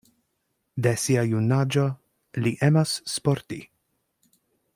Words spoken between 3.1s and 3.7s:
sporti.